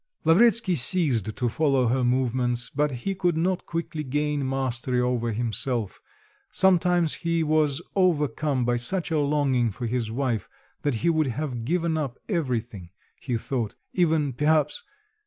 [0.23, 6.01] Lavretsky ceased to follow her movements; but he could not quickly gain mastery over himself.
[6.51, 10.49] Sometimes he was overcome by such a longing for his wife
[10.81, 14.81] that he would have given up everything, he thought, even, perhaps...